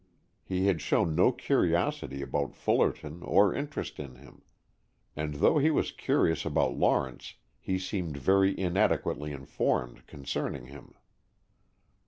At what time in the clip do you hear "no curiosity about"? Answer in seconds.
1.15-2.55